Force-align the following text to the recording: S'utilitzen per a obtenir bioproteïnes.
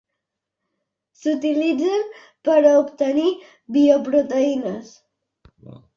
S'utilitzen 1.19 2.07
per 2.49 2.57
a 2.69 2.73
obtenir 2.79 3.29
bioproteïnes. 3.77 4.93